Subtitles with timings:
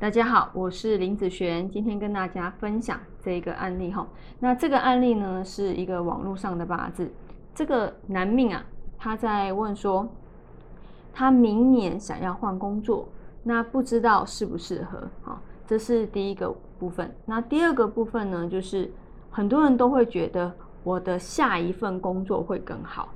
[0.00, 4.06] 大家好，我是林子璇，今天跟大家分享这个案例哈。
[4.38, 7.10] 那这个案例呢，是一个网络上的八字。
[7.52, 8.64] 这个男命啊，
[8.96, 10.08] 他在问说，
[11.12, 13.08] 他明年想要换工作，
[13.42, 15.42] 那不知道适不适合啊？
[15.66, 17.12] 这是第一个部分。
[17.26, 18.88] 那第二个部分呢，就是
[19.32, 23.08] 很多人都会觉得我的下一份工作会更好。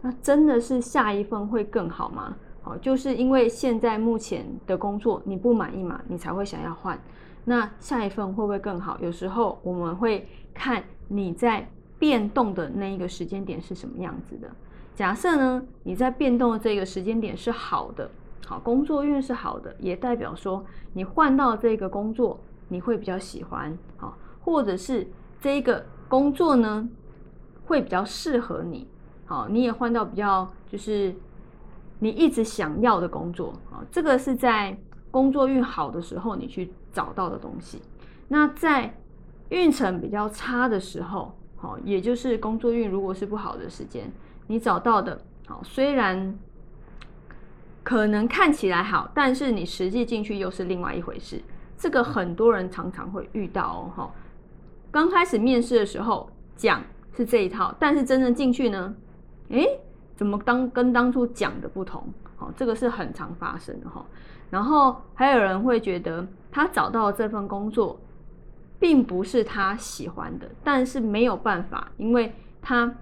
[0.00, 2.34] 那真的是下一份会更好吗？
[2.62, 6.98] 好，就是因为现在目前的工作你不满意嘛，你才会想要换。
[7.44, 8.98] 那下一份会不会更好？
[9.00, 11.66] 有时候我们会看你在
[11.98, 14.50] 变动的那一个时间点是什么样子的。
[14.94, 18.10] 假设呢，你在变动的这个时间点是好的，
[18.46, 25.06] 好，工作运是好的，也代表说你换到这个工作你会比较喜欢，好，或者是
[25.40, 26.86] 这个工作呢
[27.64, 28.86] 会比较适合你。
[29.24, 31.14] 好，你也换到比较就是
[31.98, 34.76] 你一直想要的工作啊，这个是在
[35.10, 37.80] 工作运好的时候你去找到的东西。
[38.28, 38.94] 那在
[39.48, 44.12] 运程比较差的时候，好，也就是工作运如果是不好的时间，
[44.46, 46.38] 你找到的，好，虽然
[47.82, 51.42] 可能看起来好，但是你实际进去又是另外一回事。
[51.76, 54.10] 这个很多人常常会遇到哦，哈。
[54.90, 56.82] 刚开始面试的时候讲
[57.16, 58.94] 是这一套，但是真正进去呢？
[59.50, 59.66] 哎，
[60.18, 62.02] 怎么当跟当初讲的不同？
[62.34, 64.04] 好，这个是很常发生的哈。
[64.50, 68.00] 然后还有人会觉得他找到这份工作，
[68.80, 72.92] 并不是他喜欢的，但是没有办法，因为他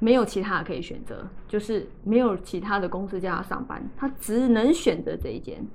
[0.00, 5.66] 没有其他的可以选择，就是没有其他的公司叫他上班，他只能选择这一间。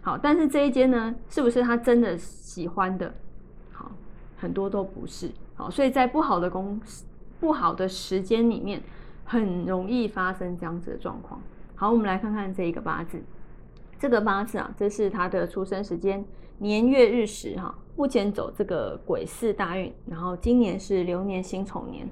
[0.00, 3.12] 好，但是这一间呢，是不是他真的喜欢的？
[3.72, 3.92] 好，
[4.38, 5.30] 很多都不是。
[5.54, 7.04] 好，所以在不好的公司
[7.38, 8.82] 不好的时间里面。
[9.30, 11.40] 很容易发生这样子的状况。
[11.76, 13.22] 好，我们来看看这一个八字。
[13.96, 16.24] 这个八字啊，这是他的出生时间
[16.58, 17.72] 年月日时哈。
[17.94, 22.08] 目前走这个癸巳大运，然后今年是流年辛丑年。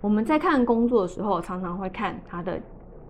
[0.00, 2.60] 我们在看工作的时候，常常会看他的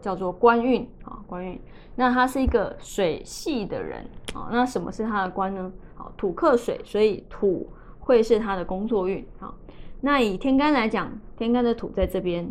[0.00, 1.60] 叫做官运啊，官运。
[1.96, 4.48] 那他是一个水系的人啊。
[4.52, 5.72] 那什么是他的官呢？
[5.96, 7.68] 好，土克水，所以土
[7.98, 9.52] 会是他的工作运啊。
[10.00, 12.48] 那以天干来讲，天干的土在这边。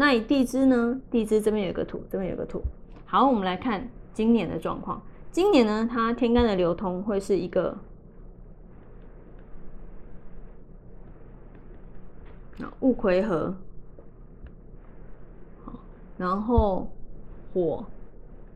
[0.00, 1.00] 那以地支呢？
[1.10, 2.62] 地支这边有个土，这边有个土。
[3.04, 5.02] 好，我们来看今年的状况。
[5.32, 7.76] 今年呢，它天干的流通会是一个
[12.60, 13.52] 啊戊癸合，
[16.16, 16.88] 然后
[17.52, 17.84] 火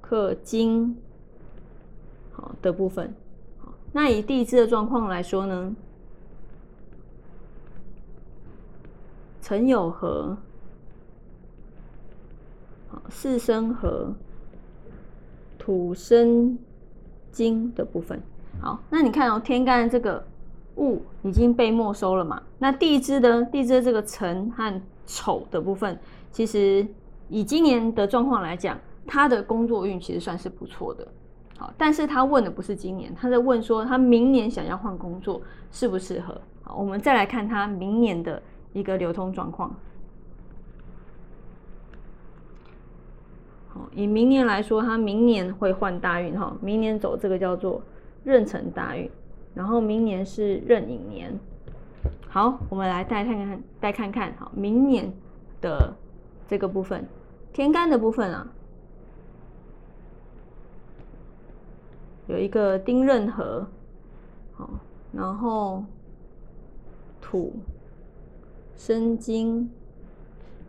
[0.00, 0.96] 克金，
[2.30, 3.12] 好的部分。
[3.90, 5.74] 那以地支的状况来说呢，
[9.42, 10.38] 辰酉合。
[13.08, 14.12] 四生和
[15.58, 16.58] 土生
[17.32, 18.20] 金的部分，
[18.60, 20.24] 好，那你看哦，天干这个
[20.76, 22.42] 戊已经被没收了嘛？
[22.58, 25.98] 那地支的地支这个辰和丑的部分，
[26.30, 26.86] 其实
[27.28, 31.06] 以今年的状况来讲，他的工作运其实算是不错的。
[31.56, 35.40] 好，但是他问的不是今年，他在问说他明年想要换工作
[35.70, 36.40] 适不适合？
[36.62, 39.74] 好，我们再来看他明年的一个流通状况。
[43.92, 47.82] 以明年来说，他明年会换大运哈，明年走这个叫做
[48.24, 49.10] 壬辰大运，
[49.54, 51.38] 然后明年是壬寅年。
[52.28, 55.12] 好，我们来再看看，再看看好，明年
[55.60, 55.94] 的
[56.48, 57.04] 这个部分，
[57.52, 58.46] 天干的部分啊，
[62.26, 63.66] 有一个丁壬合，
[64.52, 64.70] 好，
[65.12, 65.84] 然后
[67.20, 67.52] 土
[68.76, 69.70] 生金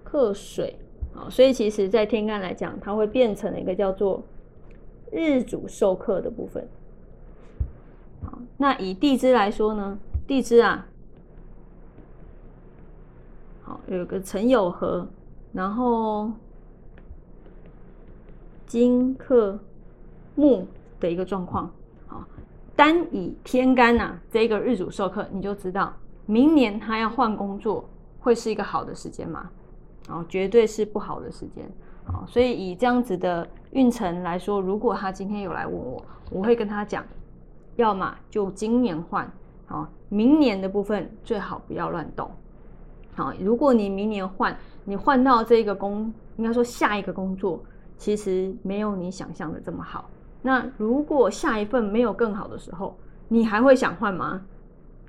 [0.03, 0.77] 克水。
[1.15, 4.21] 好，所以其实，在天干来讲，它会变成了一个叫做
[5.11, 6.67] 日主受克的部分。
[8.25, 10.85] 好，那以地支来说呢，地支啊，
[13.63, 15.07] 好有个辰酉合，
[15.53, 16.29] 然后
[18.65, 19.57] 金克
[20.35, 20.67] 木
[20.99, 21.71] 的一个状况。
[22.07, 22.27] 好，
[22.75, 25.93] 单以天干呐，这个日主受克，你就知道
[26.25, 27.87] 明年他要换工作
[28.19, 29.49] 会是一个好的时间吗？
[30.09, 31.67] 哦，绝对是不好的时间，
[32.05, 37.03] 好，所以以这样子的运程来说，如果他今天有来问我，我会跟他讲，
[37.75, 39.27] 要么就今年换，
[39.65, 42.29] 好，明年的部分最好不要乱动，
[43.15, 47.63] 好，如果你明年换，你换到这个工，应该说下一个工作，
[47.97, 50.07] 其实没有你想象的这么好，
[50.43, 52.95] 那如果下一份没有更好的时候，
[53.27, 54.45] 你还会想换吗？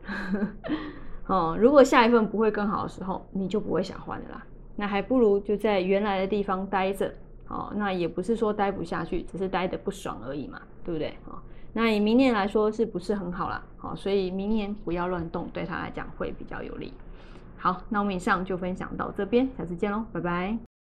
[1.27, 4.47] 哦，如果下一份不会更好的时候，你就不会想换了啦。
[4.77, 7.13] 那还不如就在原来的地方待着，
[7.49, 11.17] 哦，那也不是说待不下去，只是待得不爽而已嘛，对不对？
[11.25, 11.39] 哦，
[11.73, 13.63] 那以明年来说是不是很好啦？
[13.79, 16.93] 好，所以明年不要乱动，对他来讲会比较有利。
[17.57, 20.76] 好，那我们以上就分享到这边，下次见喽，拜拜。